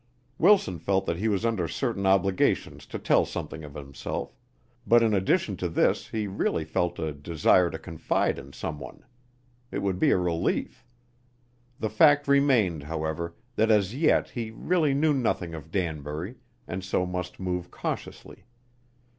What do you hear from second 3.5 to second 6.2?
of himself, but in addition to this